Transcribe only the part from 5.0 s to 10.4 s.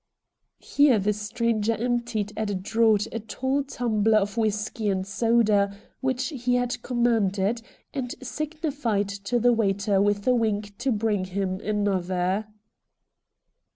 soda which he had commanded, and signified to the waiter with a